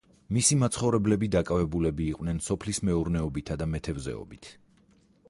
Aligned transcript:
მისი 0.35 0.55
მაცხოვრებლები 0.61 1.27
დაკავებულები 1.35 2.07
იყვნენ 2.13 2.41
სოფლის 2.47 2.83
მეურნეობითა 2.89 3.59
და 3.63 3.69
მეთევზეობით. 3.75 4.53